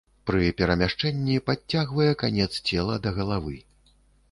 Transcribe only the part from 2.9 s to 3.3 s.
да